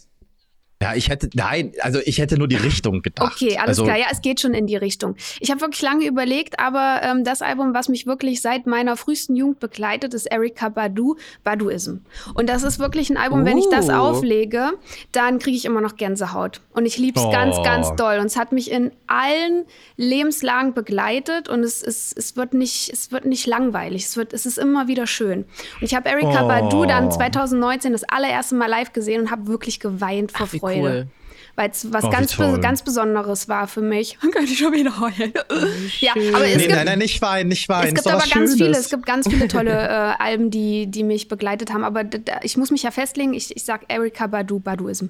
[0.82, 3.32] Ja, ich hätte, nein, also ich hätte nur die Richtung gedacht.
[3.34, 3.96] Okay, alles also, klar.
[3.96, 5.14] Ja, es geht schon in die Richtung.
[5.38, 9.36] Ich habe wirklich lange überlegt, aber ähm, das Album, was mich wirklich seit meiner frühesten
[9.36, 11.14] Jugend begleitet, ist Erika Badu,
[11.44, 11.98] Baduism.
[12.34, 13.44] Und das ist wirklich ein Album, oh.
[13.44, 13.92] wenn ich das oh.
[13.92, 14.72] auflege,
[15.12, 16.60] dann kriege ich immer noch Gänsehaut.
[16.72, 17.30] Und ich liebe es oh.
[17.30, 18.18] ganz, ganz doll.
[18.18, 19.64] Und es hat mich in allen
[19.96, 24.06] Lebenslagen begleitet und es, es, es, wird, nicht, es wird nicht langweilig.
[24.06, 25.44] Es, wird, es ist immer wieder schön.
[25.80, 26.48] Und ich habe Erika oh.
[26.48, 30.71] Badu dann 2019 das allererste Mal live gesehen und habe wirklich geweint vor Freude.
[30.80, 31.08] Freude.
[31.08, 31.22] Cool.
[31.54, 34.18] Weil es was oh, ganz, be ganz Besonderes war für mich.
[34.32, 35.32] Kann ich schon wieder heulen.
[36.00, 37.88] ja, aber es nee, gibt, nein, nein, nicht weinen, nicht weinen.
[37.88, 38.54] Es gibt aber ganz Schönes.
[38.54, 41.84] viele, es gibt ganz viele tolle äh, Alben, die, die mich begleitet haben.
[41.84, 42.04] Aber
[42.42, 45.08] ich muss mich ja festlegen, ich, ich sag Erika Badu, Baduism.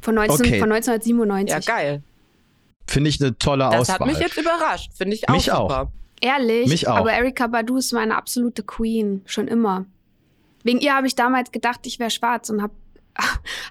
[0.00, 0.60] Von, 19, okay.
[0.60, 1.66] von 1997.
[1.66, 2.02] Ja, geil.
[2.86, 3.98] Finde ich eine tolle das Auswahl.
[3.98, 4.92] Das hat mich jetzt überrascht.
[4.96, 5.82] Finde ich auch mich super.
[5.82, 5.88] Auch.
[6.22, 6.68] Ehrlich?
[6.68, 6.96] Mich auch.
[6.96, 9.22] Aber Erika Badu ist meine absolute Queen.
[9.26, 9.84] Schon immer.
[10.62, 12.72] Wegen ihr habe ich damals gedacht, ich wäre schwarz und habe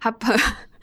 [0.03, 0.23] hab,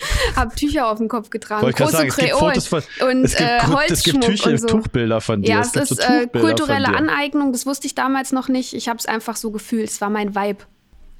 [0.37, 2.57] hab Tücher auf dem Kopf getragen, große sagen, Kreolen
[3.01, 4.67] und es gibt, äh, Holzschmuck es gibt Tücher, und so.
[4.67, 5.51] Tuchbilder von dir.
[5.51, 8.75] Ja, es, es ist so äh, kulturelle Aneignung, das wusste ich damals noch nicht.
[8.75, 10.65] Ich habe es einfach so gefühlt, es war mein Vibe.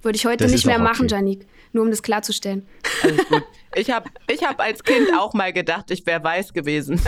[0.03, 1.15] Würde ich heute das nicht mehr machen, okay.
[1.15, 2.67] Janik, nur um das klarzustellen.
[3.03, 3.43] Alles gut.
[3.77, 7.01] Ich habe ich hab als Kind auch mal gedacht, ich wäre weiß gewesen.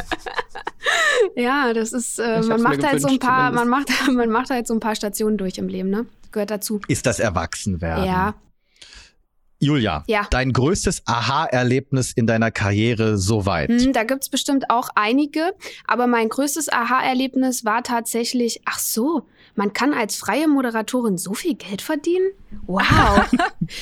[1.37, 4.67] ja, das ist, äh, man macht halt so ein paar, man macht, man macht halt
[4.67, 6.07] so ein paar Stationen durch im Leben, ne?
[6.33, 6.81] Gehört dazu.
[6.89, 8.05] Ist das Erwachsenwerden?
[8.05, 8.35] Ja,
[9.67, 10.27] Julia, ja.
[10.31, 13.69] dein größtes Aha-Erlebnis in deiner Karriere soweit?
[13.69, 15.55] Hm, da gibt's bestimmt auch einige,
[15.87, 19.27] aber mein größtes Aha-Erlebnis war tatsächlich, ach so,
[19.57, 22.31] man kann als freie Moderatorin so viel Geld verdienen?
[22.67, 23.27] Wow.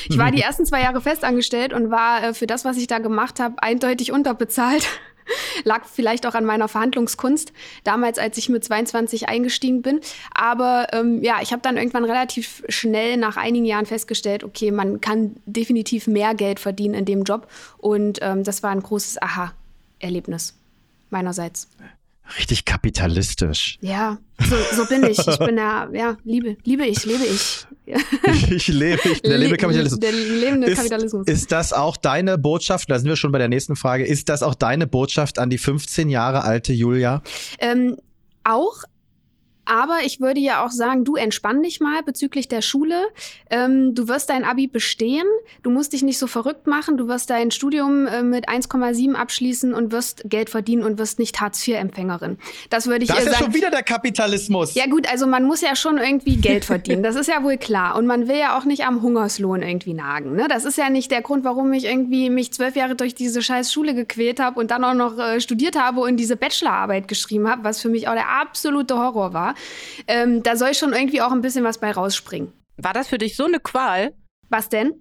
[0.09, 3.01] Ich war die ersten zwei Jahre festangestellt und war äh, für das, was ich da
[3.01, 4.87] gemacht habe, eindeutig unterbezahlt.
[5.65, 7.53] Lag vielleicht auch an meiner Verhandlungskunst,
[7.85, 10.01] damals, als ich mit 22 eingestiegen bin.
[10.33, 15.01] Aber ähm, ja, ich habe dann irgendwann relativ schnell nach einigen Jahren festgestellt, okay, man
[15.01, 17.49] kann definitiv mehr Geld verdienen in dem Job.
[17.79, 20.55] Und ähm, das war ein großes Aha-Erlebnis
[21.11, 21.69] meinerseits.
[22.39, 23.79] Richtig kapitalistisch.
[23.81, 25.19] Ja, so, so bin ich.
[25.19, 27.67] Ich bin ja, ja, liebe, liebe ich, lebe ich.
[28.51, 30.01] ich lebe, ich der lebe Kapitalismus.
[30.01, 31.27] Der lebende ist, Kapitalismus.
[31.27, 34.43] Ist das auch deine Botschaft, da sind wir schon bei der nächsten Frage, ist das
[34.43, 37.23] auch deine Botschaft an die 15 Jahre alte Julia?
[37.59, 37.97] Ähm,
[38.43, 38.83] auch,
[39.65, 43.07] aber ich würde ja auch sagen, du entspann dich mal bezüglich der Schule.
[43.51, 45.27] Ähm, du wirst dein Abi bestehen.
[45.63, 46.97] Du musst dich nicht so verrückt machen.
[46.97, 51.41] Du wirst dein Studium äh, mit 1,7 abschließen und wirst Geld verdienen und wirst nicht
[51.41, 52.39] Hartz-IV-Empfängerin.
[52.71, 53.31] Das würde ich das sagen.
[53.31, 54.75] Das ist schon wieder der Kapitalismus.
[54.75, 57.03] Ja gut, also man muss ja schon irgendwie Geld verdienen.
[57.03, 57.97] Das ist ja wohl klar.
[57.97, 60.35] Und man will ja auch nicht am Hungerslohn irgendwie nagen.
[60.35, 60.47] Ne?
[60.49, 63.73] Das ist ja nicht der Grund, warum ich irgendwie mich zwölf Jahre durch diese scheiß
[63.73, 67.65] Schule gequält habe und dann auch noch äh, studiert habe und diese Bachelorarbeit geschrieben habe,
[67.65, 69.54] was für mich auch der absolute Horror war.
[70.07, 72.53] Ähm, da soll schon irgendwie auch ein bisschen was bei rausspringen.
[72.77, 74.15] War das für dich so eine Qual?
[74.49, 74.95] Was denn?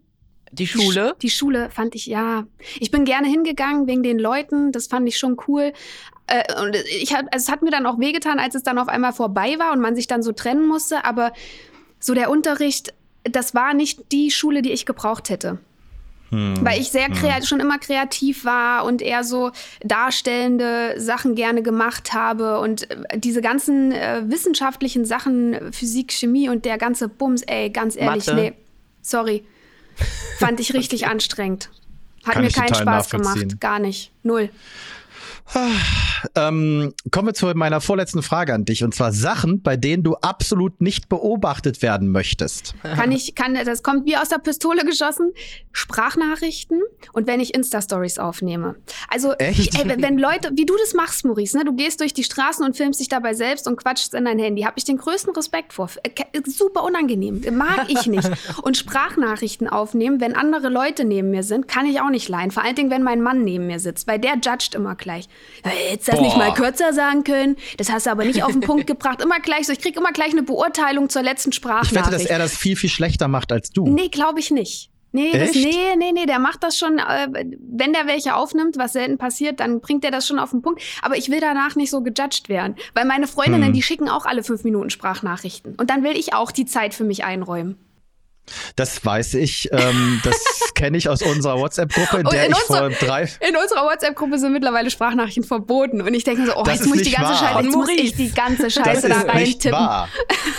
[0.52, 1.16] Die Schule?
[1.22, 2.46] Die Schule fand ich, ja.
[2.80, 5.74] Ich bin gerne hingegangen wegen den Leuten, das fand ich schon cool.
[6.28, 8.88] Äh, und ich hab, also es hat mir dann auch wehgetan, als es dann auf
[8.88, 11.34] einmal vorbei war und man sich dann so trennen musste, aber
[12.00, 15.60] so der Unterricht, das war nicht die Schule, die ich gebraucht hätte.
[16.34, 16.58] Hm.
[16.62, 17.46] Weil ich sehr kreativ, hm.
[17.46, 19.52] schon immer kreativ war und eher so
[19.84, 26.65] darstellende Sachen gerne gemacht habe und äh, diese ganzen äh, wissenschaftlichen Sachen, Physik, Chemie und
[26.65, 28.36] der ganze Bums, ey, ganz ehrlich, Mathe.
[28.36, 28.54] nee,
[29.02, 29.46] sorry,
[30.39, 31.69] fand ich richtig anstrengend.
[32.24, 34.50] Hat Kann mir keinen Spaß gemacht, gar nicht, null.
[36.36, 40.15] Ähm, kommen wir zu meiner vorletzten Frage an dich und zwar Sachen, bei denen du
[40.15, 42.75] absolut nicht beobachtet werden möchtest.
[42.82, 45.32] Kann ich, kann, das kommt wie aus der Pistole geschossen.
[45.71, 48.75] Sprachnachrichten und wenn ich Insta-Stories aufnehme.
[49.10, 49.77] Also, Echt?
[49.77, 52.77] Ey, wenn Leute, wie du das machst, Maurice, ne, du gehst durch die Straßen und
[52.77, 55.89] filmst dich dabei selbst und quatschst in dein Handy, habe ich den größten Respekt vor.
[56.03, 58.29] Äh, super unangenehm, mag ich nicht.
[58.62, 62.51] Und Sprachnachrichten aufnehmen, wenn andere Leute neben mir sind, kann ich auch nicht leihen.
[62.51, 65.27] Vor allen Dingen, wenn mein Mann neben mir sitzt, weil der judgt immer gleich.
[65.63, 66.22] Hättest das Boah.
[66.24, 67.56] nicht mal kürzer sagen können?
[67.78, 69.22] Das hast du aber nicht auf den Punkt gebracht.
[69.22, 71.91] Immer gleich so, ich krieg immer gleich eine Beurteilung zur letzten Sprachnachricht.
[71.91, 73.88] Ich wette, dass er das viel, viel schlechter macht als du.
[73.88, 74.89] Nee, glaube ich nicht.
[75.15, 78.93] Nee, das, nee, nee, nee, der macht das schon, äh, wenn der welche aufnimmt, was
[78.93, 80.82] selten passiert, dann bringt er das schon auf den Punkt.
[81.04, 82.76] Aber ich will danach nicht so gejudged werden.
[82.96, 83.74] Weil meine Freundinnen, hm.
[83.74, 85.76] die schicken auch alle fünf Minuten Sprachnachrichten.
[85.76, 87.78] Und dann will ich auch die Zeit für mich einräumen.
[88.75, 89.69] Das weiß ich.
[89.71, 90.36] Ähm, das
[90.75, 93.29] kenne ich aus unserer WhatsApp-Gruppe, in der in ich unser, vor drei.
[93.47, 96.01] In unserer WhatsApp-Gruppe sind mittlerweile Sprachnachrichen verboten.
[96.01, 98.15] Und ich denke so, oh, das jetzt muss ich die ganze Scheiße, jetzt muss ich
[98.15, 99.88] die ganze Scheiße da reintippen.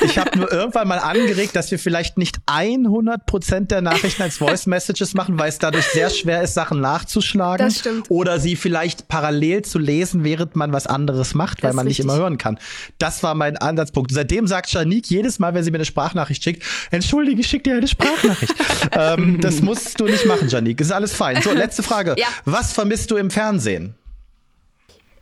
[0.00, 4.38] Ich habe nur irgendwann mal angeregt, dass wir vielleicht nicht 100 Prozent der Nachrichten als
[4.38, 7.66] Voice Messages machen, weil es dadurch sehr schwer ist, Sachen nachzuschlagen.
[7.66, 8.10] Das stimmt.
[8.10, 12.04] Oder sie vielleicht parallel zu lesen, während man was anderes macht, weil man richtig.
[12.04, 12.58] nicht immer hören kann.
[12.98, 14.10] Das war mein Ansatzpunkt.
[14.12, 17.73] Seitdem sagt Janique jedes Mal, wenn sie mir eine Sprachnachricht schickt, entschuldige, ich schicke dir
[17.76, 18.54] eine Sprachnachricht.
[18.92, 20.80] ähm, das musst du nicht machen, Janik.
[20.80, 21.40] Ist alles fein.
[21.42, 22.14] So, letzte Frage.
[22.18, 22.28] Ja.
[22.44, 23.94] Was vermisst du im Fernsehen?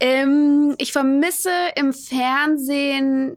[0.01, 3.37] Ähm, ich vermisse im Fernsehen,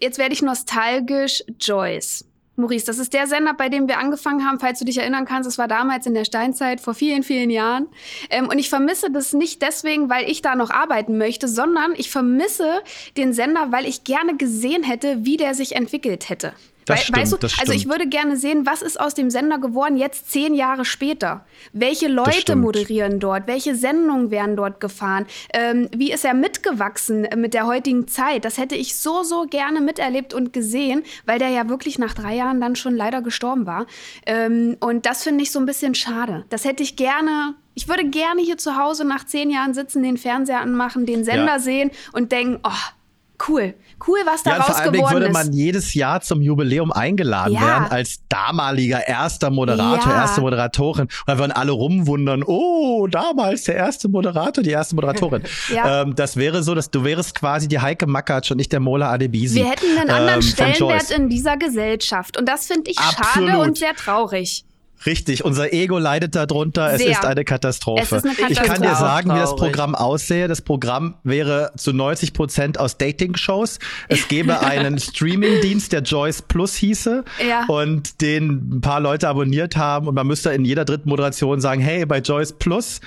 [0.00, 2.24] jetzt werde ich nostalgisch, Joyce.
[2.56, 5.46] Maurice, das ist der Sender, bei dem wir angefangen haben, falls du dich erinnern kannst.
[5.46, 7.86] Das war damals in der Steinzeit, vor vielen, vielen Jahren.
[8.30, 12.10] Ähm, und ich vermisse das nicht deswegen, weil ich da noch arbeiten möchte, sondern ich
[12.10, 12.82] vermisse
[13.16, 16.52] den Sender, weil ich gerne gesehen hätte, wie der sich entwickelt hätte.
[16.84, 19.30] Das We stimmt, weißt du, das also ich würde gerne sehen, was ist aus dem
[19.30, 21.44] Sender geworden jetzt zehn Jahre später?
[21.72, 23.46] Welche Leute moderieren dort?
[23.46, 25.26] Welche Sendungen werden dort gefahren?
[25.52, 28.44] Ähm, wie ist er mitgewachsen mit der heutigen Zeit?
[28.44, 32.34] Das hätte ich so, so gerne miterlebt und gesehen, weil der ja wirklich nach drei
[32.34, 33.86] Jahren dann schon leider gestorben war.
[34.26, 36.44] Ähm, und das finde ich so ein bisschen schade.
[36.50, 40.18] Das hätte ich gerne ich würde gerne hier zu Hause nach zehn Jahren sitzen, den
[40.18, 41.58] Fernseher anmachen, den Sender ja.
[41.58, 43.74] sehen und denken, oh, cool.
[44.06, 47.60] Cool, was daraus ja, vor allem würde man jedes Jahr zum Jubiläum eingeladen ja.
[47.60, 50.22] werden als damaliger erster Moderator, ja.
[50.22, 51.04] erste Moderatorin.
[51.04, 55.42] Und dann würden alle rumwundern, oh, damals der erste Moderator, die erste Moderatorin.
[55.74, 56.02] ja.
[56.02, 59.10] ähm, das wäre so, dass du wärst quasi die Heike Makatsch und nicht der Mola
[59.10, 59.56] Adebisi.
[59.56, 62.36] Wir hätten einen anderen ähm, Stellenwert in dieser Gesellschaft.
[62.38, 63.50] Und das finde ich Absolut.
[63.50, 64.64] schade und sehr traurig.
[65.06, 66.92] Richtig, unser Ego leidet darunter.
[66.92, 68.02] Es ist eine Katastrophe.
[68.02, 68.52] Es ist eine Katastrophe.
[68.52, 70.48] Ich kann dir sagen, wie das Programm aussehe.
[70.48, 73.78] Das Programm wäre zu 90 Prozent aus Dating-Shows.
[74.08, 77.64] Es gäbe einen Streaming-Dienst, der Joyce Plus hieße ja.
[77.66, 81.80] und den ein paar Leute abonniert haben und man müsste in jeder dritten Moderation sagen,
[81.80, 83.00] hey, bei Joyce Plus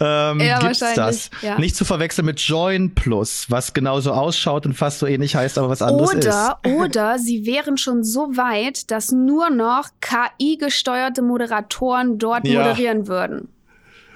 [0.00, 1.30] ähm, ja, gibt's das.
[1.42, 1.58] Ja.
[1.58, 5.68] Nicht zu verwechseln mit Join Plus, was genauso ausschaut und fast so ähnlich heißt, aber
[5.68, 6.72] was anderes oder, ist.
[6.72, 12.60] Oder sie wären schon so weit, dass nur noch KI-gesteuerte Moderatoren Moderatoren dort ja.
[12.60, 13.48] moderieren würden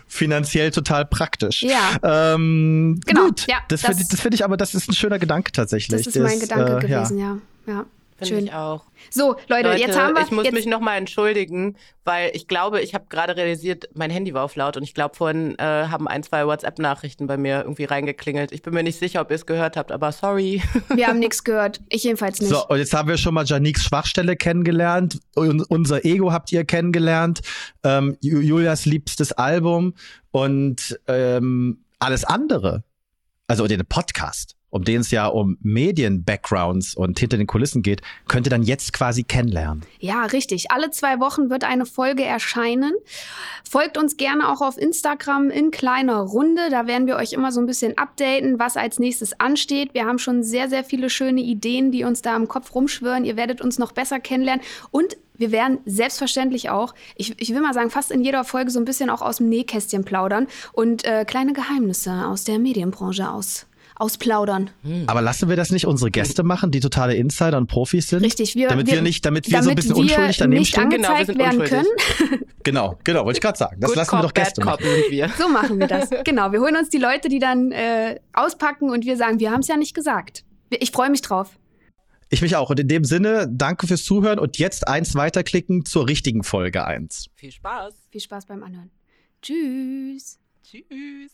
[0.09, 1.62] finanziell total praktisch.
[1.62, 1.97] Ja.
[2.03, 3.27] Ähm, genau.
[3.27, 3.47] Gut.
[3.49, 6.05] Ja, das, das finde ich, find ich aber, das ist ein schöner Gedanke tatsächlich.
[6.05, 7.39] Das ist mein das, Gedanke äh, gewesen, ja.
[7.67, 7.73] ja.
[7.73, 7.87] ja.
[8.18, 8.44] Finde Schön.
[8.46, 8.85] ich auch.
[9.11, 10.22] So, Leute, Leute, jetzt haben wir.
[10.22, 14.42] Ich muss mich nochmal entschuldigen, weil ich glaube, ich habe gerade realisiert, mein Handy war
[14.42, 18.52] auf laut und ich glaube, vorhin äh, haben ein, zwei WhatsApp-Nachrichten bei mir irgendwie reingeklingelt.
[18.52, 20.62] Ich bin mir nicht sicher, ob ihr es gehört habt, aber sorry.
[20.88, 21.81] Wir haben nichts gehört.
[21.90, 22.48] Ich jedenfalls nicht.
[22.48, 25.20] So, und jetzt haben wir schon mal Janiques Schwachstelle kennengelernt.
[25.35, 27.42] Und unser Ego habt ihr kennengelernt.
[27.85, 29.94] Ähm, Julias liebstes Album
[30.31, 32.83] und ähm, alles andere.
[33.46, 38.46] Also den Podcast um den es ja um Medien-Backgrounds und hinter den Kulissen geht, könnt
[38.46, 39.83] ihr dann jetzt quasi kennenlernen.
[40.00, 40.70] Ja, richtig.
[40.70, 42.92] Alle zwei Wochen wird eine Folge erscheinen.
[43.68, 46.68] Folgt uns gerne auch auf Instagram in kleiner Runde.
[46.70, 49.94] Da werden wir euch immer so ein bisschen updaten, was als nächstes ansteht.
[49.94, 53.24] Wir haben schon sehr, sehr viele schöne Ideen, die uns da im Kopf rumschwören.
[53.24, 54.64] Ihr werdet uns noch besser kennenlernen.
[54.90, 58.79] Und wir werden selbstverständlich auch, ich, ich will mal sagen, fast in jeder Folge so
[58.79, 63.66] ein bisschen auch aus dem Nähkästchen plaudern und äh, kleine Geheimnisse aus der Medienbranche aus
[63.96, 64.70] ausplaudern.
[64.82, 65.04] Hm.
[65.06, 68.22] Aber lassen wir das nicht unsere Gäste machen, die totale Insider und Profis sind?
[68.22, 70.72] Richtig, wir, damit wir, wir nicht, damit wir damit so ein bisschen unschuldig daneben nicht
[70.72, 70.90] stehen.
[70.90, 71.87] Genau, wir sind werden können.
[72.62, 73.80] genau, genau, wollte ich gerade sagen.
[73.80, 74.85] Das Good lassen Cop, wir doch Gäste machen.
[75.11, 75.30] Wir.
[75.38, 76.11] So machen wir das.
[76.24, 79.61] Genau, wir holen uns die Leute, die dann äh, auspacken und wir sagen, wir haben
[79.61, 80.44] es ja nicht gesagt.
[80.70, 81.50] Ich freue mich drauf.
[82.28, 82.70] Ich mich auch.
[82.70, 87.28] Und in dem Sinne, danke fürs Zuhören und jetzt eins weiterklicken zur richtigen Folge eins.
[87.37, 87.94] Viel Spaß.
[88.11, 88.90] Viel Spaß beim Anhören.
[89.42, 90.38] Tschüss.
[90.62, 91.30] Tschüss.